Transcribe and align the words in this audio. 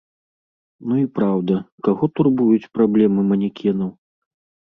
Ну 0.91 0.95
і 1.01 1.03
праўда, 1.17 1.57
каго 1.87 2.09
турбуюць 2.19 2.71
праблемы 2.77 3.21
манекенаў? 3.33 3.89